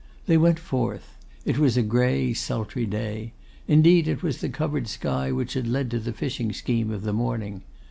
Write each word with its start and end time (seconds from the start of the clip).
They 0.25 0.35
went 0.35 0.57
forth; 0.57 1.15
it 1.45 1.59
was 1.59 1.77
a 1.77 1.83
grey, 1.83 2.33
sultry 2.33 2.87
day. 2.87 3.33
Indeed 3.67 4.07
it 4.07 4.23
was 4.23 4.41
the 4.41 4.49
covered 4.49 4.87
sky 4.87 5.31
which 5.31 5.53
had 5.53 5.67
led 5.67 5.91
to 5.91 5.99
the 5.99 6.11
fishing 6.11 6.53
scheme 6.53 6.89
of 6.89 7.03
the 7.03 7.13
morning. 7.13 7.61